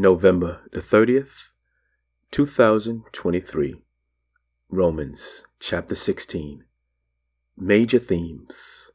November 0.00 0.60
the 0.70 0.78
30th, 0.78 1.50
2023. 2.30 3.82
Romans 4.70 5.44
chapter 5.58 5.96
16. 5.96 6.62
Major 7.56 7.98
themes. 7.98 8.92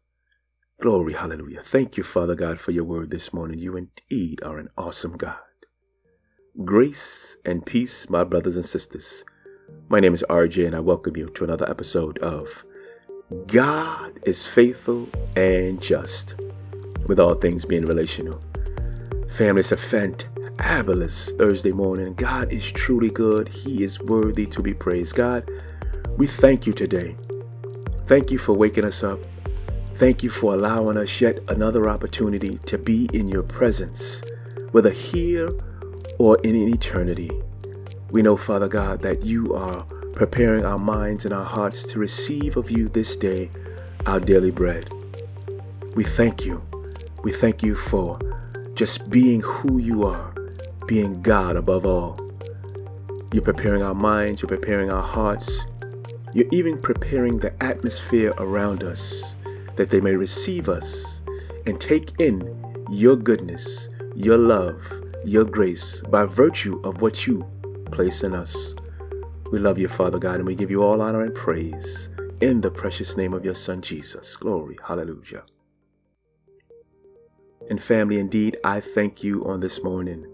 Glory, 0.79 1.11
hallelujah. 1.11 1.61
Thank 1.61 1.97
you, 1.97 2.03
Father 2.03 2.35
God, 2.35 2.57
for 2.57 2.71
your 2.71 2.85
word 2.85 3.11
this 3.11 3.33
morning. 3.33 3.59
You 3.59 3.75
indeed 3.75 4.41
are 4.43 4.57
an 4.57 4.69
awesome 4.77 5.17
God. 5.17 5.35
Grace 6.63 7.35
and 7.43 7.65
peace, 7.65 8.09
my 8.09 8.23
brothers 8.23 8.55
and 8.55 8.65
sisters. 8.65 9.25
My 9.89 9.99
name 9.99 10.13
is 10.13 10.23
RJ, 10.29 10.65
and 10.65 10.75
I 10.75 10.79
welcome 10.79 11.17
you 11.17 11.27
to 11.31 11.43
another 11.43 11.69
episode 11.69 12.17
of 12.19 12.63
God 13.47 14.21
is 14.25 14.47
Faithful 14.47 15.09
and 15.35 15.81
Just, 15.81 16.35
with 17.07 17.19
all 17.19 17.35
things 17.35 17.65
being 17.65 17.85
relational. 17.85 18.39
Family, 19.27 19.59
it's 19.59 19.73
a 19.73 19.77
fabulous 20.57 21.31
Thursday 21.33 21.71
morning. 21.71 22.13
God 22.13 22.51
is 22.51 22.71
truly 22.71 23.09
good. 23.09 23.47
He 23.47 23.83
is 23.83 23.99
worthy 23.99 24.45
to 24.47 24.61
be 24.61 24.73
praised. 24.73 25.15
God, 25.15 25.49
we 26.17 26.27
thank 26.27 26.67
you 26.67 26.73
today. 26.73 27.15
Thank 28.05 28.31
you 28.31 28.37
for 28.37 28.53
waking 28.53 28.85
us 28.85 29.03
up. 29.03 29.19
Thank 29.95 30.23
you 30.23 30.29
for 30.29 30.53
allowing 30.53 30.97
us 30.97 31.21
yet 31.21 31.39
another 31.47 31.87
opportunity 31.87 32.57
to 32.65 32.77
be 32.77 33.09
in 33.13 33.27
your 33.27 33.43
presence, 33.43 34.21
whether 34.71 34.89
here 34.89 35.49
or 36.19 36.37
in 36.41 36.55
eternity. 36.55 37.31
We 38.11 38.21
know, 38.21 38.35
Father 38.35 38.67
God, 38.67 39.01
that 39.01 39.23
you 39.23 39.55
are 39.55 39.83
preparing 40.13 40.65
our 40.65 40.79
minds 40.79 41.25
and 41.25 41.33
our 41.33 41.45
hearts 41.45 41.83
to 41.83 41.99
receive 41.99 42.57
of 42.57 42.69
you 42.69 42.89
this 42.89 43.15
day 43.15 43.49
our 44.05 44.19
daily 44.19 44.51
bread. 44.51 44.91
We 45.95 46.03
thank 46.03 46.45
you. 46.45 46.61
We 47.23 47.31
thank 47.31 47.63
you 47.63 47.75
for 47.75 48.19
just 48.73 49.09
being 49.09 49.41
who 49.41 49.77
you 49.77 50.03
are, 50.03 50.33
being 50.87 51.21
God 51.21 51.55
above 51.55 51.85
all. 51.85 52.19
You're 53.31 53.43
preparing 53.43 53.81
our 53.81 53.95
minds, 53.95 54.41
you're 54.41 54.49
preparing 54.49 54.91
our 54.91 55.01
hearts, 55.01 55.65
you're 56.33 56.49
even 56.51 56.79
preparing 56.79 57.39
the 57.39 57.53
atmosphere 57.63 58.33
around 58.37 58.83
us 58.83 59.35
that 59.75 59.89
they 59.89 60.01
may 60.01 60.15
receive 60.15 60.69
us 60.69 61.23
and 61.65 61.79
take 61.79 62.11
in 62.19 62.55
your 62.89 63.15
goodness, 63.15 63.89
your 64.15 64.37
love, 64.37 64.81
your 65.25 65.45
grace 65.45 66.01
by 66.09 66.25
virtue 66.25 66.81
of 66.83 67.01
what 67.01 67.25
you 67.25 67.47
place 67.91 68.23
in 68.23 68.35
us. 68.35 68.75
We 69.51 69.59
love 69.59 69.77
you, 69.77 69.87
Father 69.87 70.19
God, 70.19 70.35
and 70.35 70.45
we 70.45 70.55
give 70.55 70.71
you 70.71 70.83
all 70.83 71.01
honor 71.01 71.21
and 71.21 71.33
praise 71.33 72.09
in 72.41 72.61
the 72.61 72.71
precious 72.71 73.15
name 73.15 73.33
of 73.33 73.45
your 73.45 73.55
Son, 73.55 73.81
Jesus. 73.81 74.35
Glory. 74.35 74.77
Hallelujah. 74.87 75.43
And 77.69 77.81
family, 77.81 78.19
indeed, 78.19 78.57
I 78.63 78.79
thank 78.81 79.23
you 79.23 79.45
on 79.45 79.59
this 79.59 79.83
morning. 79.83 80.25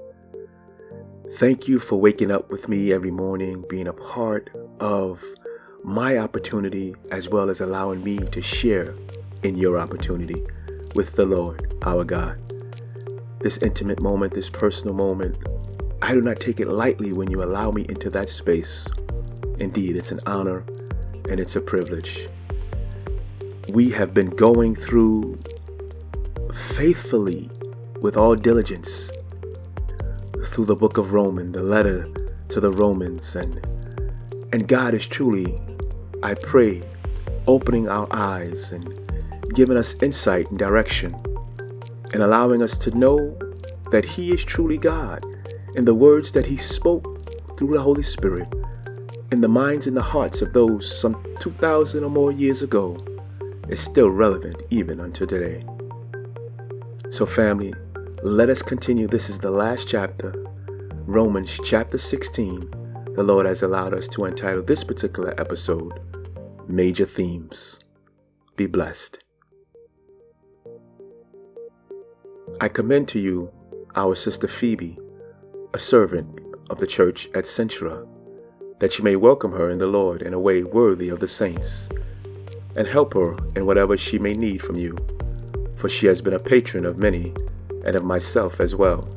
Thank 1.33 1.67
you 1.67 1.79
for 1.79 2.01
waking 2.01 2.31
up 2.31 2.49
with 2.49 2.67
me 2.67 2.91
every 2.91 3.11
morning, 3.11 3.63
being 3.69 3.87
a 3.87 3.93
part 3.93 4.49
of 4.79 5.23
my 5.83 6.17
opportunity, 6.17 6.95
as 7.11 7.29
well 7.29 7.51
as 7.51 7.61
allowing 7.61 8.03
me 8.03 8.17
to 8.17 8.41
share 8.41 8.95
in 9.43 9.55
your 9.55 9.77
opportunity 9.77 10.43
with 10.95 11.15
the 11.15 11.25
Lord, 11.25 11.77
our 11.83 12.03
God. 12.03 12.41
This 13.41 13.57
intimate 13.59 14.01
moment, 14.01 14.33
this 14.33 14.49
personal 14.49 14.95
moment, 14.95 15.37
I 16.01 16.13
do 16.13 16.21
not 16.21 16.39
take 16.39 16.59
it 16.59 16.67
lightly 16.67 17.13
when 17.13 17.29
you 17.29 17.43
allow 17.43 17.69
me 17.69 17.85
into 17.87 18.09
that 18.09 18.27
space. 18.27 18.87
Indeed, 19.59 19.97
it's 19.97 20.11
an 20.11 20.21
honor 20.25 20.65
and 21.29 21.39
it's 21.39 21.55
a 21.55 21.61
privilege. 21.61 22.27
We 23.69 23.91
have 23.91 24.15
been 24.15 24.31
going 24.31 24.75
through 24.75 25.39
faithfully 26.53 27.51
with 28.01 28.17
all 28.17 28.35
diligence 28.35 29.11
through 30.59 30.65
the 30.65 30.75
book 30.75 30.97
of 30.97 31.13
Romans, 31.13 31.53
the 31.53 31.63
letter 31.63 32.05
to 32.49 32.59
the 32.59 32.69
Romans, 32.69 33.33
and 33.33 33.65
and 34.51 34.67
God 34.67 34.93
is 34.93 35.07
truly, 35.07 35.57
I 36.21 36.33
pray, 36.33 36.83
opening 37.47 37.87
our 37.87 38.09
eyes 38.11 38.73
and 38.73 38.93
giving 39.55 39.77
us 39.77 39.95
insight 40.01 40.49
and 40.49 40.59
direction 40.59 41.15
and 42.11 42.21
allowing 42.21 42.61
us 42.61 42.77
to 42.79 42.91
know 42.91 43.39
that 43.91 44.03
He 44.03 44.33
is 44.33 44.43
truly 44.43 44.77
God 44.77 45.23
in 45.75 45.85
the 45.85 45.95
words 45.95 46.33
that 46.33 46.45
He 46.45 46.57
spoke 46.57 47.57
through 47.57 47.75
the 47.75 47.81
Holy 47.81 48.03
Spirit 48.03 48.53
in 49.31 49.39
the 49.39 49.47
minds 49.47 49.87
and 49.87 49.95
the 49.95 50.01
hearts 50.01 50.41
of 50.41 50.51
those 50.51 50.93
some 50.99 51.15
2,000 51.39 52.03
or 52.03 52.09
more 52.09 52.33
years 52.33 52.61
ago 52.61 52.97
is 53.69 53.79
still 53.79 54.09
relevant 54.09 54.61
even 54.71 54.99
unto 54.99 55.25
today. 55.25 55.63
So, 57.11 57.25
family, 57.25 57.73
let 58.23 58.49
us 58.49 58.61
continue. 58.61 59.07
This 59.07 59.29
is 59.29 59.39
the 59.39 59.51
last 59.51 59.87
chapter, 59.87 60.33
Romans 61.09 61.59
chapter 61.63 61.97
16. 61.97 62.69
The 63.15 63.23
Lord 63.23 63.47
has 63.47 63.63
allowed 63.63 63.95
us 63.95 64.07
to 64.09 64.25
entitle 64.25 64.61
this 64.61 64.83
particular 64.83 65.33
episode 65.39 65.99
Major 66.67 67.07
Themes. 67.07 67.79
Be 68.55 68.67
blessed. 68.67 69.17
I 72.61 72.67
commend 72.67 73.07
to 73.07 73.19
you 73.19 73.51
our 73.95 74.13
sister 74.13 74.47
Phoebe, 74.47 74.99
a 75.73 75.79
servant 75.79 76.39
of 76.69 76.77
the 76.77 76.85
church 76.85 77.27
at 77.33 77.45
Cenchreae, 77.45 78.07
that 78.77 78.99
you 78.99 79.03
may 79.03 79.15
welcome 79.15 79.53
her 79.53 79.71
in 79.71 79.79
the 79.79 79.87
Lord 79.87 80.21
in 80.21 80.35
a 80.35 80.39
way 80.39 80.63
worthy 80.63 81.09
of 81.09 81.19
the 81.19 81.27
saints, 81.27 81.89
and 82.75 82.85
help 82.85 83.15
her 83.15 83.35
in 83.55 83.65
whatever 83.65 83.97
she 83.97 84.19
may 84.19 84.33
need 84.33 84.61
from 84.61 84.75
you 84.75 84.95
for 85.75 85.87
she 85.87 86.07
has 86.07 86.21
been 86.21 86.33
a 86.33 86.39
patron 86.39 86.85
of 86.85 86.97
many 86.97 87.33
and 87.85 87.95
of 87.95 88.03
myself 88.03 88.59
as 88.59 88.75
well. 88.75 89.07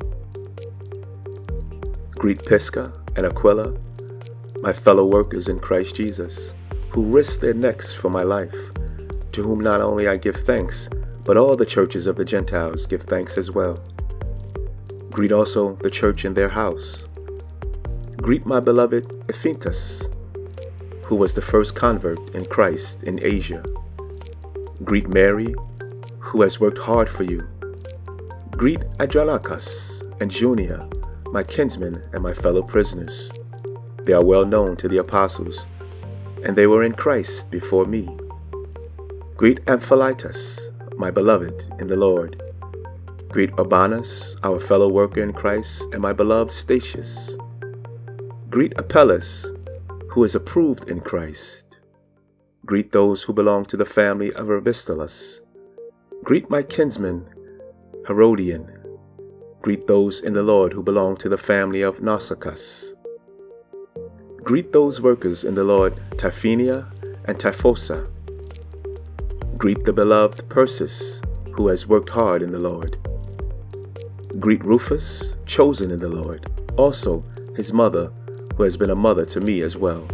Greet 2.23 2.45
Prisca 2.45 2.93
and 3.17 3.27
Aquila, 3.27 3.77
my 4.61 4.73
fellow 4.73 5.05
workers 5.05 5.49
in 5.49 5.59
Christ 5.59 5.97
Jesus, 5.97 6.55
who 6.91 7.03
risked 7.03 7.41
their 7.41 7.53
necks 7.53 7.93
for 7.93 8.11
my 8.11 8.23
life, 8.23 8.55
to 9.33 9.43
whom 9.43 9.59
not 9.59 9.81
only 9.81 10.07
I 10.07 10.19
give 10.19 10.37
thanks, 10.37 10.89
but 11.25 11.37
all 11.37 11.57
the 11.57 11.67
churches 11.67 12.07
of 12.07 12.15
the 12.15 12.25
Gentiles 12.25 12.87
give 12.87 13.03
thanks 13.03 13.37
as 13.37 13.51
well. 13.51 13.83
Greet 15.11 15.33
also 15.33 15.75
the 15.83 15.91
church 15.91 16.25
in 16.25 16.35
their 16.35 16.51
house. 16.51 17.09
Greet 18.19 18.47
my 18.47 18.61
beloved 18.61 19.09
Epaenetus, 19.27 20.09
who 21.03 21.17
was 21.17 21.35
the 21.35 21.43
first 21.43 21.75
convert 21.75 22.21
in 22.37 22.45
Christ 22.45 23.03
in 23.03 23.19
Asia. 23.21 23.65
Greet 24.85 25.09
Mary, 25.09 25.57
who 26.21 26.43
has 26.43 26.61
worked 26.61 26.79
hard 26.79 27.09
for 27.09 27.25
you. 27.25 27.45
Greet 28.53 28.85
Andronicus 29.01 30.05
and 30.21 30.31
Junia, 30.31 30.89
my 31.33 31.43
kinsmen 31.43 32.03
and 32.13 32.23
my 32.23 32.33
fellow 32.33 32.63
prisoners. 32.63 33.31
They 34.05 34.13
are 34.13 34.25
well 34.25 34.45
known 34.45 34.77
to 34.77 34.89
the 34.89 34.99
apostles, 34.99 35.67
and 36.45 36.55
they 36.55 36.67
were 36.67 36.85
in 36.85 36.93
Christ 36.93 37.51
before 37.51 37.87
me. 37.87 38.09
Greet 39.37 39.65
Ampliatus, 39.67 40.61
my 40.97 41.11
beloved 41.11 41.65
in 41.81 41.89
the 41.89 41.97
Lord. 41.97 42.41
Greet 43.29 43.51
Urbanus, 43.59 44.37
our 44.45 44.61
fellow 44.61 44.89
worker 44.89 45.23
in 45.23 45.33
Christ, 45.33 45.83
and 45.93 46.01
my 46.01 46.13
beloved 46.13 46.53
Stachys. 46.53 47.37
Greet 48.51 48.75
Apelles, 48.77 49.47
who 50.11 50.23
is 50.23 50.35
approved 50.35 50.89
in 50.89 51.01
Christ. 51.01 51.79
Greet 52.67 52.93
those 52.93 53.23
who 53.23 53.33
belong 53.33 53.65
to 53.65 53.77
the 53.77 53.85
family 53.85 54.33
of 54.35 54.51
Aristobulus 54.51 55.41
Greet 56.25 56.49
my 56.49 56.63
kinsman, 56.63 57.27
Herodion. 58.07 58.82
Greet 59.63 59.87
those 59.87 60.21
in 60.21 60.33
the 60.33 60.43
Lord 60.43 60.73
who 60.73 60.83
belong 60.83 61.17
to 61.19 61.29
the 61.29 61.39
family 61.39 61.83
of 61.83 62.03
Narcissus. 62.03 62.95
Greet 64.43 64.73
those 64.73 65.01
workers 65.01 65.45
in 65.45 65.55
the 65.55 65.63
Lord, 65.63 66.01
Tryphena 66.19 66.91
and 67.27 67.39
Tryphosa. 67.39 68.11
Greet 69.57 69.85
the 69.85 69.93
beloved 69.93 70.49
Persis, 70.49 71.23
who 71.53 71.69
has 71.69 71.87
worked 71.87 72.11
hard 72.11 72.43
in 72.43 72.51
the 72.51 72.59
Lord. 72.59 72.97
Greet 74.41 74.65
Rufus, 74.65 75.35
chosen 75.47 75.93
in 75.93 76.01
the 76.01 76.09
Lord, 76.09 76.51
also 76.77 77.23
his 77.55 77.73
mother, 77.73 78.11
who 78.57 78.65
has 78.65 78.77
been 78.77 78.91
a 78.91 78.97
mother 78.97 79.25
to 79.27 79.41
me 79.41 79.63
as 79.63 79.77
well. 79.77 80.09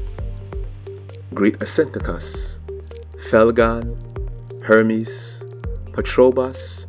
Greet 1.32 1.58
Asyncritus, 1.60 2.58
Phlegon, 3.30 3.96
Hermes, 4.62 5.42
Patrobas, 5.92 6.84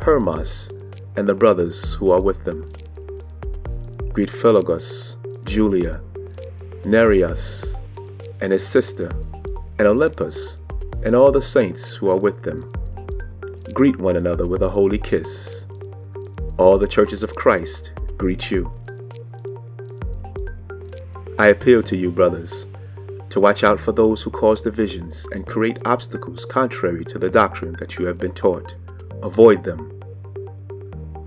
Hermas, 0.00 0.70
and 1.16 1.28
the 1.28 1.34
brothers 1.34 1.94
who 1.94 2.10
are 2.10 2.20
with 2.20 2.44
them. 2.44 2.70
Greet 4.12 4.30
Philologus, 4.30 5.16
Julia, 5.44 6.00
Nereus, 6.84 7.74
and 8.40 8.52
his 8.52 8.66
sister, 8.66 9.10
and 9.78 9.88
Olympas, 9.88 10.58
and 11.04 11.14
all 11.14 11.32
the 11.32 11.42
saints 11.42 11.94
who 11.94 12.08
are 12.08 12.18
with 12.18 12.42
them. 12.42 12.70
Greet 13.72 13.98
one 13.98 14.16
another 14.16 14.46
with 14.46 14.62
a 14.62 14.70
holy 14.70 14.98
kiss. 14.98 15.66
All 16.58 16.78
the 16.78 16.88
churches 16.88 17.22
of 17.22 17.34
Christ 17.34 17.92
greet 18.16 18.50
you. 18.50 18.70
I 21.38 21.48
appeal 21.48 21.82
to 21.82 21.96
you, 21.96 22.10
brothers 22.10 22.66
to 23.34 23.40
watch 23.40 23.64
out 23.64 23.80
for 23.80 23.90
those 23.90 24.22
who 24.22 24.30
cause 24.30 24.62
divisions 24.62 25.26
and 25.32 25.44
create 25.44 25.76
obstacles 25.84 26.44
contrary 26.44 27.04
to 27.04 27.18
the 27.18 27.28
doctrine 27.28 27.74
that 27.80 27.98
you 27.98 28.06
have 28.06 28.16
been 28.16 28.32
taught. 28.32 28.76
Avoid 29.24 29.64
them. 29.64 30.03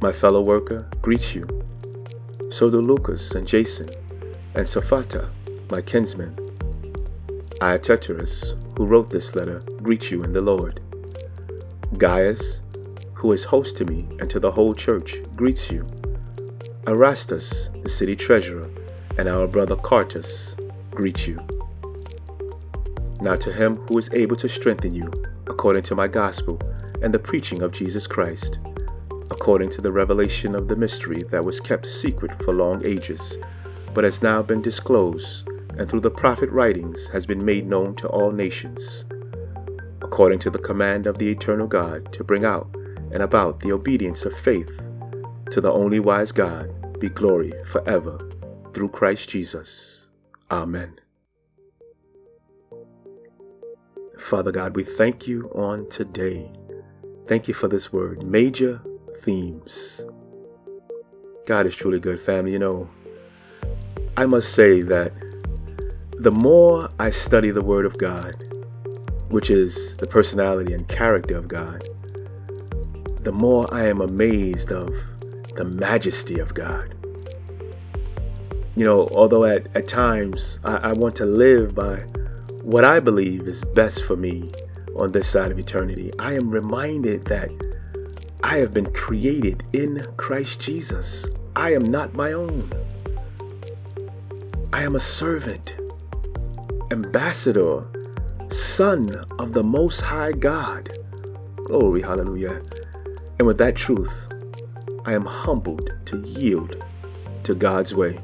my 0.00 0.10
fellow 0.10 0.40
worker, 0.40 0.88
greets 1.02 1.34
you. 1.34 1.46
So 2.50 2.70
do 2.70 2.80
Lucas 2.80 3.34
and 3.34 3.46
Jason, 3.46 3.90
and 4.54 4.66
Sosipater, 4.66 5.28
my 5.70 5.82
kinsman. 5.82 6.34
I, 7.60 7.76
Ioteterus, 7.76 8.56
who 8.76 8.86
wrote 8.86 9.10
this 9.10 9.34
letter, 9.34 9.60
greets 9.82 10.10
you 10.10 10.22
in 10.22 10.32
the 10.32 10.40
Lord. 10.40 10.80
Gaius, 11.98 12.62
who 13.12 13.32
is 13.32 13.44
host 13.44 13.76
to 13.76 13.84
me 13.84 14.06
and 14.18 14.30
to 14.30 14.40
the 14.40 14.50
whole 14.50 14.74
church, 14.74 15.16
greets 15.36 15.70
you. 15.70 15.86
Erastus, 16.86 17.68
the 17.82 17.88
city 17.90 18.16
treasurer, 18.16 18.70
and 19.18 19.28
our 19.28 19.46
brother 19.46 19.76
Quartus 19.76 20.56
greet 20.92 21.26
you. 21.26 21.38
Now 23.20 23.36
to 23.36 23.52
him 23.52 23.76
who 23.76 23.98
is 23.98 24.08
able 24.14 24.36
to 24.36 24.48
strengthen 24.48 24.94
you, 24.94 25.12
according 25.46 25.82
to 25.82 25.94
my 25.94 26.08
gospel 26.08 26.58
and 27.02 27.12
the 27.12 27.18
preaching 27.18 27.60
of 27.60 27.72
Jesus 27.72 28.06
Christ, 28.06 28.58
according 29.30 29.70
to 29.70 29.80
the 29.80 29.92
revelation 29.92 30.54
of 30.54 30.68
the 30.68 30.76
mystery 30.76 31.22
that 31.24 31.44
was 31.44 31.60
kept 31.60 31.86
secret 31.86 32.42
for 32.42 32.52
long 32.52 32.84
ages, 32.84 33.38
but 33.94 34.04
has 34.04 34.22
now 34.22 34.42
been 34.42 34.62
disclosed, 34.62 35.48
and 35.78 35.88
through 35.88 36.00
the 36.00 36.10
prophet 36.10 36.50
writings 36.50 37.08
has 37.08 37.26
been 37.26 37.44
made 37.44 37.66
known 37.66 37.94
to 37.94 38.08
all 38.08 38.32
nations, 38.32 39.04
according 40.02 40.38
to 40.38 40.50
the 40.50 40.58
command 40.58 41.06
of 41.06 41.18
the 41.18 41.30
eternal 41.30 41.66
God 41.66 42.12
to 42.12 42.24
bring 42.24 42.44
out 42.44 42.74
and 43.12 43.22
about 43.22 43.60
the 43.60 43.72
obedience 43.72 44.24
of 44.24 44.36
faith 44.36 44.80
to 45.50 45.60
the 45.60 45.72
only 45.72 46.00
wise 46.00 46.32
God 46.32 46.98
be 47.00 47.08
glory 47.08 47.52
forever 47.66 48.20
through 48.72 48.88
Christ 48.90 49.28
Jesus. 49.28 50.10
Amen. 50.50 51.00
Father 54.18 54.52
God, 54.52 54.76
we 54.76 54.84
thank 54.84 55.26
you 55.26 55.50
on 55.54 55.88
today. 55.88 56.52
Thank 57.26 57.48
you 57.48 57.54
for 57.54 57.68
this 57.68 57.92
word, 57.92 58.22
major 58.22 58.82
themes. 59.20 60.00
God 61.46 61.66
is 61.66 61.74
truly 61.74 62.00
good, 62.00 62.20
family. 62.20 62.52
You 62.52 62.58
know, 62.58 62.88
I 64.16 64.26
must 64.26 64.54
say 64.54 64.82
that 64.82 65.12
the 66.18 66.30
more 66.30 66.88
I 66.98 67.10
study 67.10 67.50
the 67.50 67.62
Word 67.62 67.86
of 67.86 67.98
God, 67.98 68.34
which 69.30 69.50
is 69.50 69.96
the 69.98 70.06
personality 70.06 70.74
and 70.74 70.86
character 70.88 71.36
of 71.36 71.48
God, 71.48 71.88
the 73.22 73.32
more 73.32 73.72
I 73.72 73.86
am 73.86 74.00
amazed 74.00 74.72
of 74.72 74.94
the 75.56 75.64
majesty 75.64 76.38
of 76.38 76.54
God. 76.54 76.94
You 78.76 78.84
know, 78.84 79.08
although 79.12 79.44
at, 79.44 79.74
at 79.74 79.88
times 79.88 80.58
I, 80.64 80.76
I 80.76 80.92
want 80.92 81.16
to 81.16 81.26
live 81.26 81.74
by 81.74 81.96
what 82.62 82.84
I 82.84 83.00
believe 83.00 83.48
is 83.48 83.64
best 83.64 84.04
for 84.04 84.16
me 84.16 84.50
on 84.96 85.12
this 85.12 85.28
side 85.28 85.50
of 85.50 85.58
eternity, 85.58 86.12
I 86.18 86.34
am 86.34 86.50
reminded 86.50 87.24
that 87.26 87.50
I 88.42 88.56
have 88.56 88.72
been 88.72 88.90
created 88.92 89.64
in 89.72 90.06
Christ 90.16 90.60
Jesus. 90.60 91.26
I 91.54 91.74
am 91.74 91.82
not 91.82 92.14
my 92.14 92.32
own. 92.32 92.72
I 94.72 94.82
am 94.82 94.96
a 94.96 95.00
servant, 95.00 95.74
ambassador, 96.90 97.84
son 98.48 99.26
of 99.38 99.52
the 99.52 99.62
Most 99.62 100.00
High 100.00 100.32
God. 100.32 100.96
Glory, 101.56 102.00
hallelujah. 102.00 102.62
And 103.38 103.46
with 103.46 103.58
that 103.58 103.76
truth, 103.76 104.32
I 105.04 105.12
am 105.12 105.26
humbled 105.26 105.92
to 106.06 106.22
yield 106.22 106.82
to 107.42 107.54
God's 107.54 107.94
way. 107.94 108.20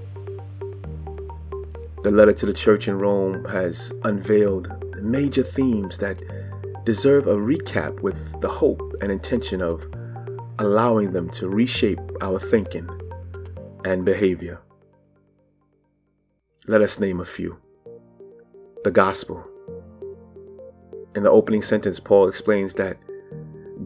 The 2.03 2.11
letter 2.11 2.33
to 2.33 2.47
the 2.47 2.55
church 2.55 2.89
in 2.89 2.99
Rome 2.99 3.45
has 3.47 3.93
unveiled 4.03 4.73
major 5.03 5.43
themes 5.43 5.99
that 5.99 6.21
deserve 6.85 7.27
a 7.27 7.35
recap 7.35 8.01
with 8.01 8.41
the 8.41 8.49
hope 8.49 8.95
and 9.03 9.13
intention 9.13 9.61
of 9.61 9.85
allowing 10.58 11.12
them 11.12 11.29
to 11.31 11.49
reshape 11.49 12.00
our 12.20 12.38
thinking 12.38 12.88
and 13.85 14.05
behavior. 14.05 14.61
Let 16.67 16.82
us 16.82 16.99
name 16.99 17.20
a 17.20 17.25
few. 17.25 17.58
The 18.85 18.91
gospel. 18.91 19.47
In 21.14 21.23
the 21.23 21.31
opening 21.31 21.62
sentence, 21.62 22.00
Paul 22.00 22.29
explains 22.29 22.75
that 22.75 22.99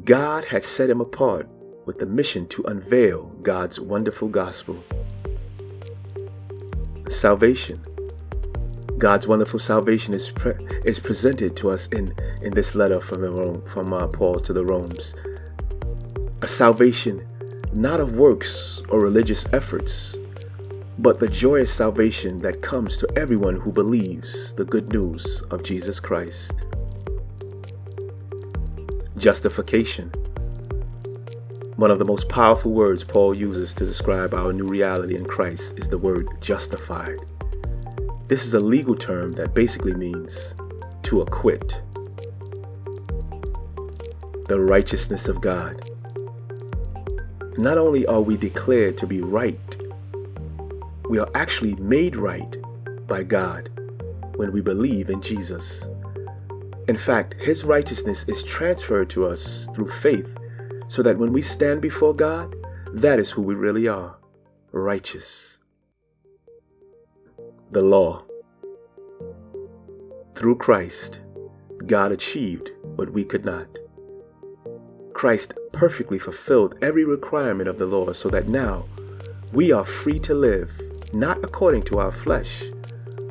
God 0.05 0.47
had 0.47 0.65
set 0.65 0.91
him 0.91 1.01
apart 1.01 1.49
with 1.85 1.99
the 1.99 2.07
mission 2.07 2.47
to 2.49 2.63
unveil 2.65 3.27
God's 3.43 3.79
wonderful 3.79 4.29
gospel. 4.29 4.83
Salvation. 7.09 7.85
God's 8.99 9.27
wonderful 9.27 9.59
salvation 9.59 10.15
is 10.15 10.31
pre- 10.31 10.55
is 10.85 10.99
presented 10.99 11.57
to 11.57 11.71
us 11.71 11.87
in, 11.89 12.15
in 12.43 12.53
this 12.55 12.75
letter 12.75 13.01
from 13.01 13.23
the 13.23 13.31
Rome, 13.31 13.63
from 13.63 13.93
uh, 13.93 14.07
Paul 14.07 14.41
to 14.41 14.53
the 14.53 14.65
Romans. 14.65 15.15
A 16.43 16.47
salvation 16.47 17.27
not 17.73 18.01
of 18.01 18.17
works 18.17 18.83
or 18.89 19.01
religious 19.01 19.45
efforts, 19.53 20.17
but 20.99 21.21
the 21.21 21.29
joyous 21.29 21.73
salvation 21.73 22.41
that 22.41 22.63
comes 22.63 22.97
to 22.99 23.09
everyone 23.17 23.57
who 23.57 23.71
believes 23.71 24.53
the 24.55 24.65
good 24.65 24.89
news 24.93 25.43
of 25.51 25.63
Jesus 25.63 26.01
Christ 26.01 26.65
justification. 29.21 30.09
One 31.77 31.91
of 31.91 31.99
the 31.99 32.07
most 32.07 32.29
powerful 32.31 32.73
words 32.73 33.05
Paul 33.05 33.35
uses 33.35 33.75
to 33.75 33.85
describe 33.85 34.33
our 34.33 34.53
new 34.53 34.67
reality 34.67 35.15
in 35.15 35.27
Christ 35.27 35.79
is 35.79 35.89
the 35.91 35.99
word 35.99 36.29
justified. 36.41 37.19
This 38.29 38.47
is 38.47 38.55
a 38.55 38.61
legal 38.61 38.95
term 38.95 39.33
that 39.33 39.55
basically 39.55 39.95
means 39.95 40.55
to 41.03 41.21
acquit. 41.21 41.83
The 44.49 44.59
righteousness 44.59 45.29
of 45.29 45.41
God. 45.41 45.91
Not 47.61 47.77
only 47.77 48.07
are 48.07 48.23
we 48.23 48.39
declared 48.39 48.97
to 48.97 49.07
be 49.07 49.21
right, 49.21 49.77
we 51.11 51.19
are 51.19 51.29
actually 51.35 51.75
made 51.75 52.17
right 52.17 52.57
by 53.07 53.23
God 53.23 53.69
when 54.37 54.51
we 54.51 54.63
believe 54.63 55.11
in 55.11 55.21
Jesus. 55.21 55.87
In 56.89 56.97
fact, 56.97 57.35
His 57.35 57.63
righteousness 57.65 58.25
is 58.29 58.43
transferred 58.45 59.11
to 59.11 59.27
us 59.27 59.69
through 59.75 59.91
faith, 59.91 60.35
so 60.89 61.03
that 61.03 61.19
when 61.19 61.35
we 61.35 61.43
stand 61.43 61.83
before 61.83 62.15
God, 62.15 62.57
that 62.95 63.21
is 63.21 63.31
who 63.31 63.43
we 63.43 63.55
really 63.55 63.87
are 63.87 64.17
righteous. 64.73 65.59
The 67.73 67.83
law. 67.83 68.25
Through 70.35 70.57
Christ, 70.57 71.21
God 71.87 72.11
achieved 72.11 72.73
what 72.97 73.13
we 73.13 73.23
could 73.23 73.45
not. 73.45 73.69
Christ 75.13 75.53
perfectly 75.73 76.19
fulfilled 76.19 76.75
every 76.83 77.05
requirement 77.05 77.69
of 77.69 77.79
the 77.79 77.87
law 77.87 78.13
so 78.13 78.29
that 78.29 78.49
now 78.49 78.85
we 79.53 79.73
are 79.73 79.85
free 79.85 80.19
to 80.21 80.35
live 80.35 80.81
not 81.13 81.43
according 81.43 81.83
to 81.83 81.99
our 81.99 82.13
flesh, 82.13 82.63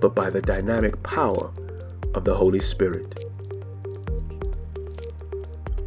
but 0.02 0.14
by 0.14 0.30
the 0.30 0.42
dynamic 0.42 1.02
power 1.04 1.52
of 2.14 2.26
the 2.26 2.36
Holy 2.36 2.60
Spirit 2.60 3.26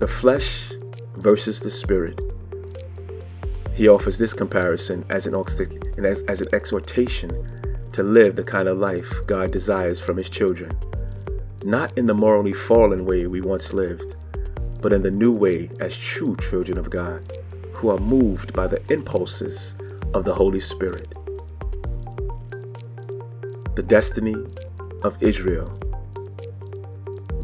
the 0.02 0.08
flesh 0.08 0.72
versus 1.14 1.60
the 1.60 1.70
spirit. 1.70 2.18
He 3.72 3.86
offers 3.86 4.18
this 4.18 4.34
comparison 4.34 5.04
as 5.08 5.28
an, 5.28 5.36
as, 6.04 6.22
as 6.22 6.40
an 6.40 6.48
exhortation 6.52 7.30
to 7.92 8.02
live 8.02 8.34
the 8.34 8.42
kind 8.42 8.66
of 8.66 8.78
life 8.78 9.12
God 9.28 9.52
desires 9.52 10.00
from 10.00 10.16
His 10.16 10.28
children, 10.28 10.76
not 11.62 11.96
in 11.96 12.06
the 12.06 12.14
morally 12.14 12.52
fallen 12.52 13.04
way 13.04 13.28
we 13.28 13.42
once 13.42 13.72
lived, 13.72 14.16
but 14.82 14.92
in 14.92 15.02
the 15.02 15.10
new 15.10 15.32
way 15.32 15.70
as 15.80 15.96
true 15.96 16.36
children 16.36 16.76
of 16.76 16.90
God, 16.90 17.22
who 17.72 17.88
are 17.88 17.98
moved 17.98 18.52
by 18.52 18.66
the 18.66 18.82
impulses 18.92 19.74
of 20.12 20.24
the 20.24 20.34
Holy 20.34 20.60
Spirit. 20.60 21.08
The 23.74 23.84
destiny 23.86 24.36
of 25.02 25.22
Israel 25.22 25.72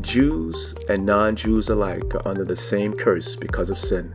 Jews 0.00 0.74
and 0.88 1.04
non 1.04 1.36
Jews 1.36 1.68
alike 1.68 2.14
are 2.14 2.26
under 2.26 2.44
the 2.44 2.56
same 2.56 2.92
curse 2.92 3.36
because 3.36 3.70
of 3.70 3.78
sin. 3.78 4.14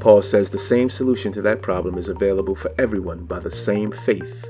Paul 0.00 0.22
says 0.22 0.50
the 0.50 0.58
same 0.58 0.88
solution 0.88 1.32
to 1.32 1.42
that 1.42 1.62
problem 1.62 1.98
is 1.98 2.08
available 2.08 2.54
for 2.54 2.72
everyone 2.78 3.24
by 3.24 3.38
the 3.38 3.50
same 3.50 3.90
faith 3.90 4.44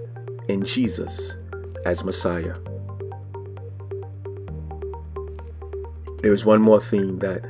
in 0.48 0.64
Jesus 0.64 1.36
as 1.84 2.04
Messiah. 2.04 2.56
There 6.22 6.32
is 6.32 6.44
one 6.44 6.60
more 6.60 6.80
theme 6.80 7.18
that 7.18 7.42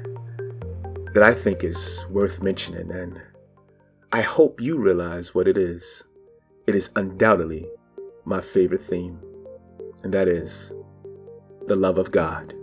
that 1.15 1.23
I 1.23 1.33
think 1.33 1.65
is 1.65 2.05
worth 2.11 2.43
mentioning 2.43 2.91
and 2.91 3.21
I 4.13 4.21
hope 4.21 4.61
you 4.61 4.79
realize 4.79 5.35
what 5.35 5.49
it 5.49 5.59
is. 5.59 6.05
It 6.67 6.75
is 6.75 6.91
undoubtedly 6.97 7.67
my 8.25 8.41
favorite 8.41 8.83
theme, 8.83 9.21
and 10.03 10.15
that 10.15 10.29
is 10.29 10.73
the 11.67 11.75
love 11.75 11.99
of 11.99 12.13
God. 12.13 12.55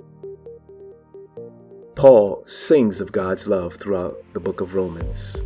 Paul 1.95 2.43
sings 2.47 3.01
of 3.01 3.11
God's 3.11 3.47
love 3.47 3.75
throughout 3.75 4.23
the 4.33 4.39
book 4.39 4.61
of 4.61 4.73
Romans. 4.73 5.37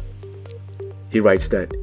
He 1.09 1.19
writes 1.19 1.47
that 1.49 1.73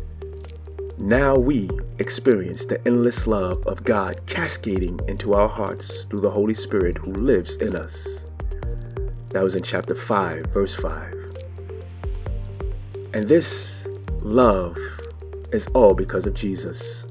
now 0.98 1.36
we 1.36 1.68
experience 1.98 2.64
the 2.64 2.80
endless 2.86 3.26
love 3.26 3.66
of 3.66 3.84
God 3.84 4.24
cascading 4.26 5.00
into 5.08 5.34
our 5.34 5.48
hearts 5.48 6.04
through 6.04 6.20
the 6.20 6.30
Holy 6.30 6.54
Spirit 6.54 6.98
who 6.98 7.12
lives 7.12 7.56
in 7.56 7.76
us. 7.76 8.26
That 9.34 9.42
was 9.42 9.56
in 9.56 9.64
chapter 9.64 9.96
5, 9.96 10.46
verse 10.46 10.76
5. 10.76 11.12
And 13.14 13.26
this 13.26 13.88
love 14.20 14.78
is 15.50 15.66
all 15.74 15.92
because 15.92 16.24
of 16.24 16.34
Jesus. 16.34 17.04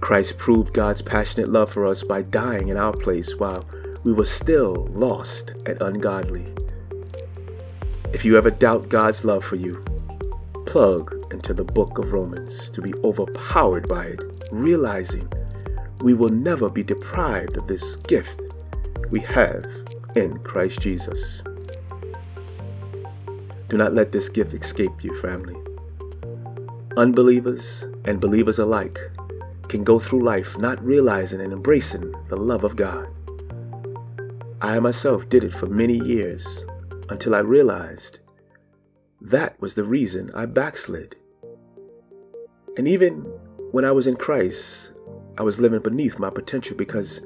Christ 0.00 0.36
proved 0.36 0.74
God's 0.74 1.00
passionate 1.00 1.48
love 1.48 1.70
for 1.70 1.86
us 1.86 2.02
by 2.02 2.22
dying 2.22 2.70
in 2.70 2.76
our 2.76 2.92
place 2.92 3.36
while 3.36 3.64
we 4.02 4.12
were 4.12 4.24
still 4.24 4.88
lost 4.90 5.52
and 5.64 5.80
ungodly. 5.80 6.52
If 8.12 8.24
you 8.24 8.36
ever 8.36 8.50
doubt 8.50 8.88
God's 8.88 9.24
love 9.24 9.44
for 9.44 9.54
you, 9.54 9.84
plug 10.66 11.14
into 11.30 11.54
the 11.54 11.62
book 11.62 11.98
of 11.98 12.12
Romans 12.12 12.68
to 12.70 12.82
be 12.82 12.92
overpowered 13.04 13.86
by 13.86 14.06
it, 14.06 14.20
realizing 14.50 15.32
we 16.00 16.14
will 16.14 16.30
never 16.30 16.68
be 16.68 16.82
deprived 16.82 17.56
of 17.56 17.68
this 17.68 17.94
gift 17.94 18.40
we 19.10 19.20
have 19.20 19.64
in 20.14 20.38
Christ 20.38 20.80
Jesus. 20.80 21.42
Do 23.68 23.76
not 23.76 23.94
let 23.94 24.12
this 24.12 24.28
gift 24.28 24.54
escape 24.54 25.04
you, 25.04 25.14
family. 25.20 25.56
Unbelievers 26.96 27.86
and 28.04 28.20
believers 28.20 28.58
alike 28.58 28.98
can 29.68 29.84
go 29.84 29.98
through 29.98 30.24
life 30.24 30.56
not 30.58 30.82
realizing 30.82 31.40
and 31.40 31.52
embracing 31.52 32.14
the 32.28 32.36
love 32.36 32.64
of 32.64 32.76
God. 32.76 33.06
I 34.60 34.80
myself 34.80 35.28
did 35.28 35.44
it 35.44 35.54
for 35.54 35.66
many 35.66 35.94
years 35.94 36.64
until 37.10 37.34
I 37.34 37.40
realized 37.40 38.18
that 39.20 39.60
was 39.60 39.74
the 39.74 39.84
reason 39.84 40.30
I 40.34 40.46
backslid. 40.46 41.16
And 42.76 42.88
even 42.88 43.20
when 43.70 43.84
I 43.84 43.92
was 43.92 44.06
in 44.06 44.16
Christ, 44.16 44.92
I 45.36 45.42
was 45.42 45.60
living 45.60 45.80
beneath 45.80 46.18
my 46.18 46.30
potential 46.30 46.76
because 46.76 47.20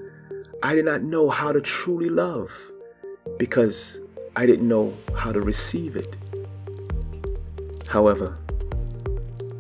I 0.65 0.77
did 0.77 0.85
not 0.85 1.03
know 1.03 1.29
how 1.29 1.51
to 1.51 1.61
truly 1.61 2.09
love, 2.09 2.53
because 3.37 4.01
I 4.37 4.47
didn't 4.47 4.69
know 4.69 4.97
how 5.17 5.33
to 5.33 5.41
receive 5.41 5.97
it. 5.97 6.15
However, 7.89 8.39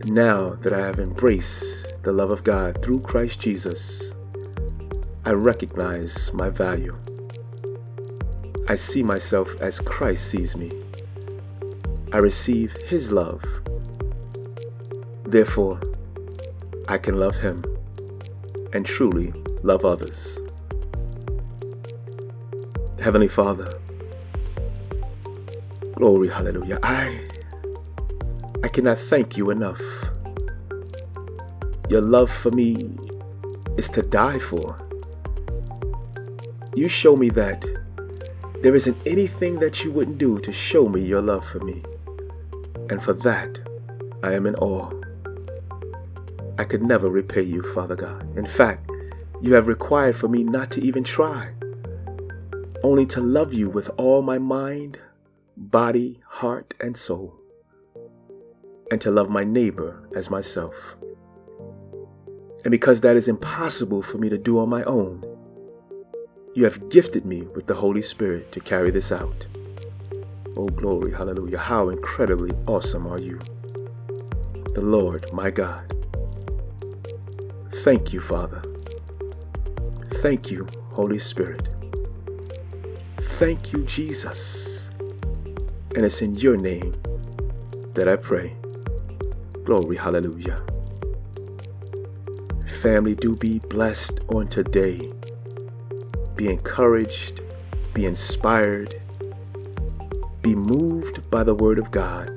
now 0.04 0.50
that 0.60 0.72
I 0.72 0.78
have 0.78 1.00
embraced 1.00 2.02
the 2.04 2.12
love 2.12 2.30
of 2.30 2.44
God 2.44 2.82
through 2.82 3.00
Christ 3.00 3.40
Jesus, 3.40 4.14
I 5.24 5.32
recognize 5.32 6.32
my 6.32 6.50
value. 6.50 6.96
I 8.68 8.76
see 8.76 9.02
myself 9.02 9.60
as 9.60 9.80
Christ 9.80 10.30
sees 10.30 10.56
me. 10.56 10.70
I 12.12 12.18
receive 12.18 12.72
His 12.82 13.10
love. 13.10 13.42
Therefore, 15.24 15.80
I 16.86 16.96
can 16.98 17.18
love 17.18 17.38
Him 17.38 17.64
and 18.72 18.86
truly 18.86 19.32
love 19.64 19.84
others. 19.84 20.38
Heavenly 23.02 23.26
Father, 23.26 23.68
glory, 25.96 26.28
hallelujah. 26.28 26.78
I 26.84 27.18
I 28.62 28.68
cannot 28.68 28.96
thank 28.96 29.36
you 29.36 29.50
enough. 29.50 29.82
Your 31.88 32.00
love 32.00 32.30
for 32.30 32.52
me 32.52 32.96
is 33.76 33.90
to 33.90 34.02
die 34.02 34.38
for. 34.38 34.78
You 36.76 36.86
show 36.86 37.16
me 37.16 37.28
that 37.30 37.66
there 38.62 38.76
isn't 38.76 38.96
anything 39.04 39.58
that 39.58 39.82
you 39.82 39.90
wouldn't 39.90 40.18
do 40.18 40.38
to 40.38 40.52
show 40.52 40.88
me 40.88 41.00
your 41.00 41.22
love 41.22 41.44
for 41.44 41.58
me. 41.58 41.82
And 42.88 43.02
for 43.02 43.14
that, 43.14 43.58
I 44.22 44.34
am 44.34 44.46
in 44.46 44.54
awe. 44.54 44.92
I 46.56 46.62
could 46.62 46.84
never 46.84 47.10
repay 47.10 47.42
you, 47.42 47.64
Father 47.74 47.96
God. 47.96 48.38
In 48.38 48.46
fact, 48.46 48.88
you 49.40 49.54
have 49.54 49.66
required 49.66 50.14
for 50.14 50.28
me 50.28 50.44
not 50.44 50.70
to 50.70 50.80
even 50.80 51.02
try, 51.02 51.48
only 52.82 53.06
to 53.06 53.20
love 53.20 53.52
you 53.52 53.68
with 53.68 53.90
all 53.96 54.22
my 54.22 54.38
mind, 54.38 54.98
body, 55.56 56.20
heart, 56.26 56.74
and 56.80 56.96
soul 56.96 57.42
and 58.92 59.00
to 59.00 59.10
love 59.10 59.30
my 59.30 59.42
neighbor 59.42 60.06
as 60.14 60.28
myself. 60.28 60.96
And 62.62 62.70
because 62.70 63.00
that 63.00 63.16
is 63.16 63.26
impossible 63.26 64.02
for 64.02 64.18
me 64.18 64.28
to 64.28 64.36
do 64.36 64.58
on 64.58 64.68
my 64.68 64.84
own, 64.84 65.24
you 66.54 66.64
have 66.64 66.90
gifted 66.90 67.24
me 67.24 67.40
with 67.54 67.66
the 67.66 67.74
Holy 67.74 68.02
Spirit 68.02 68.52
to 68.52 68.60
carry 68.60 68.90
this 68.90 69.10
out. 69.10 69.46
Oh, 70.58 70.66
glory, 70.66 71.10
hallelujah. 71.10 71.58
How 71.58 71.88
incredibly 71.88 72.54
awesome 72.66 73.06
are 73.06 73.18
you, 73.18 73.40
the 74.74 74.82
Lord, 74.82 75.32
my 75.32 75.50
God. 75.50 75.88
Thank 77.76 78.12
you, 78.12 78.20
Father. 78.20 78.62
Thank 80.16 80.50
you, 80.50 80.68
Holy 80.90 81.18
Spirit. 81.18 81.81
Thank 83.42 83.72
you, 83.72 83.82
Jesus. 83.86 84.88
And 85.96 86.04
it's 86.06 86.22
in 86.22 86.36
your 86.36 86.56
name 86.56 86.94
that 87.94 88.06
I 88.06 88.14
pray. 88.14 88.54
Glory, 89.64 89.96
hallelujah. 89.96 90.62
Family, 92.80 93.16
do 93.16 93.34
be 93.34 93.58
blessed 93.58 94.20
on 94.28 94.46
today. 94.46 95.10
Be 96.36 96.50
encouraged, 96.50 97.40
be 97.92 98.06
inspired, 98.06 99.02
be 100.42 100.54
moved 100.54 101.28
by 101.28 101.42
the 101.42 101.56
Word 101.56 101.80
of 101.80 101.90
God. 101.90 102.30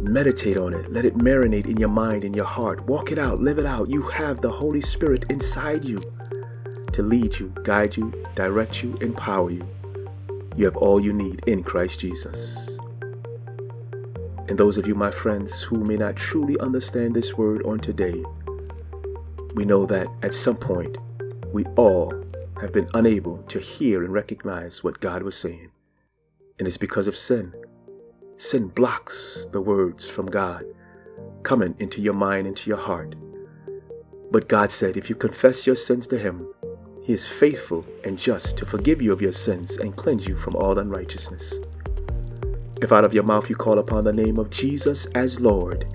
Meditate 0.00 0.58
on 0.58 0.74
it. 0.74 0.90
Let 0.90 1.04
it 1.04 1.16
marinate 1.18 1.66
in 1.66 1.76
your 1.76 1.88
mind 1.88 2.24
in 2.24 2.34
your 2.34 2.46
heart. 2.46 2.84
Walk 2.88 3.12
it 3.12 3.18
out, 3.18 3.38
live 3.38 3.60
it 3.60 3.66
out. 3.66 3.88
You 3.88 4.02
have 4.08 4.40
the 4.40 4.50
Holy 4.50 4.80
Spirit 4.80 5.26
inside 5.30 5.84
you 5.84 6.00
to 6.92 7.02
lead 7.02 7.38
you, 7.38 7.52
guide 7.62 7.96
you, 7.96 8.12
direct 8.34 8.82
you, 8.82 8.94
empower 9.00 9.50
you. 9.50 9.66
You 10.56 10.64
have 10.66 10.76
all 10.76 11.00
you 11.00 11.12
need 11.12 11.42
in 11.46 11.62
Christ 11.62 12.00
Jesus. 12.00 12.78
And 14.48 14.58
those 14.58 14.76
of 14.76 14.86
you, 14.86 14.94
my 14.94 15.10
friends, 15.10 15.62
who 15.62 15.84
may 15.84 15.96
not 15.96 16.16
truly 16.16 16.58
understand 16.58 17.14
this 17.14 17.34
word 17.38 17.62
on 17.64 17.78
today, 17.78 18.22
we 19.54 19.64
know 19.64 19.86
that 19.86 20.08
at 20.22 20.34
some 20.34 20.56
point 20.56 20.96
we 21.52 21.64
all 21.76 22.12
have 22.60 22.72
been 22.72 22.88
unable 22.94 23.38
to 23.44 23.58
hear 23.58 24.04
and 24.04 24.12
recognize 24.12 24.84
what 24.84 25.00
God 25.00 25.22
was 25.22 25.36
saying. 25.36 25.70
And 26.58 26.68
it's 26.68 26.76
because 26.76 27.08
of 27.08 27.16
sin. 27.16 27.54
Sin 28.36 28.68
blocks 28.68 29.46
the 29.52 29.60
words 29.60 30.06
from 30.06 30.26
God 30.26 30.64
coming 31.42 31.74
into 31.78 32.00
your 32.00 32.14
mind, 32.14 32.46
into 32.46 32.68
your 32.68 32.78
heart. 32.78 33.14
But 34.30 34.48
God 34.48 34.70
said, 34.70 34.96
if 34.96 35.10
you 35.10 35.16
confess 35.16 35.66
your 35.66 35.76
sins 35.76 36.06
to 36.08 36.18
Him, 36.18 36.46
He 37.02 37.12
is 37.12 37.26
faithful 37.26 37.84
and 38.04 38.16
just 38.16 38.56
to 38.58 38.66
forgive 38.66 39.02
you 39.02 39.12
of 39.12 39.20
your 39.20 39.32
sins 39.32 39.76
and 39.76 39.96
cleanse 39.96 40.28
you 40.28 40.36
from 40.36 40.54
all 40.54 40.78
unrighteousness. 40.78 41.58
If 42.80 42.92
out 42.92 43.04
of 43.04 43.12
your 43.12 43.24
mouth 43.24 43.50
you 43.50 43.56
call 43.56 43.78
upon 43.78 44.04
the 44.04 44.12
name 44.12 44.38
of 44.38 44.50
Jesus 44.50 45.06
as 45.14 45.40
Lord 45.40 45.86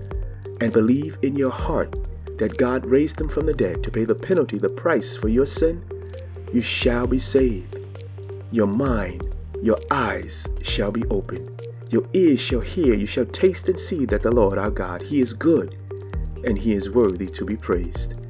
and 0.60 0.74
believe 0.74 1.18
in 1.22 1.36
your 1.36 1.52
heart 1.52 1.96
that 2.38 2.58
God 2.58 2.86
raised 2.86 3.20
him 3.20 3.30
from 3.30 3.46
the 3.46 3.54
dead 3.54 3.84
to 3.84 3.92
pay 3.92 4.06
the 4.06 4.16
penalty, 4.16 4.58
the 4.58 4.70
price 4.70 5.16
for 5.16 5.30
your 5.30 5.46
sin, 5.46 5.84
you 6.54 6.62
shall 6.62 7.08
be 7.08 7.20
saved. 7.20 7.78
Your 8.52 8.68
mind, 8.68 9.36
your 9.62 9.80
eyes 9.90 10.48
shall 10.62 10.92
be 10.92 11.06
opened. 11.06 11.62
Your 11.90 12.08
ears 12.14 12.42
shall 12.42 12.60
hear, 12.60 12.94
you 12.94 13.06
shall 13.06 13.26
taste 13.26 13.70
and 13.70 13.80
see 13.80 14.06
that 14.06 14.24
the 14.24 14.32
Lord 14.32 14.58
our 14.58 14.72
God, 14.72 15.04
He 15.04 15.22
is 15.22 15.34
good 15.34 15.78
and 16.44 16.58
He 16.58 16.74
is 16.74 16.90
worthy 16.90 17.28
to 17.28 17.46
be 17.46 17.56
praised. 17.56 18.26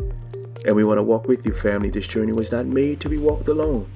And 0.65 0.75
we 0.75 0.83
want 0.83 0.97
to 0.97 1.03
walk 1.03 1.27
with 1.27 1.45
you, 1.45 1.53
family. 1.53 1.89
This 1.89 2.07
journey 2.07 2.33
was 2.33 2.51
not 2.51 2.65
made 2.65 2.99
to 3.01 3.09
be 3.09 3.17
walked 3.17 3.47
alone, 3.47 3.89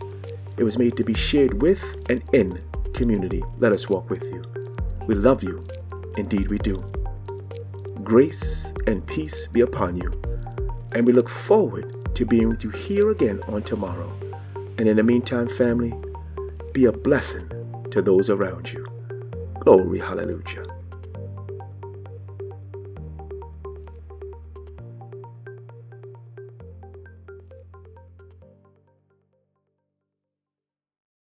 it 0.58 0.63
was 0.63 0.77
made 0.77 0.96
to 0.98 1.03
be 1.03 1.13
shared 1.13 1.62
with 1.62 1.84
and 2.10 2.22
in 2.34 2.62
community. 2.94 3.44
Let 3.60 3.72
us 3.72 3.89
walk 3.89 4.10
with 4.10 4.24
you. 4.24 4.44
We 5.08 5.15
love 5.15 5.44
you. 5.44 5.63
Indeed, 6.18 6.50
we 6.50 6.58
do. 6.58 6.84
Grace 8.03 8.72
and 8.88 9.06
peace 9.08 9.48
be 9.48 9.62
upon 9.62 9.98
you. 9.98 10.12
And 10.91 11.06
we 11.06 11.13
look 11.13 11.30
forward 11.30 12.15
to 12.15 12.25
being 12.25 12.50
with 12.50 12.63
you 12.63 12.70
here 12.70 13.10
again 13.10 13.41
on 13.48 13.63
tomorrow. 13.63 14.12
And 14.77 14.88
in 14.88 14.98
the 14.98 15.03
meantime, 15.03 15.48
family, 15.48 15.94
be 16.74 16.86
a 16.86 16.91
blessing 16.91 17.50
to 17.91 18.01
those 18.01 18.30
around 18.30 18.72
you. 18.72 18.86
Glory, 19.60 20.00
hallelujah. 20.00 20.71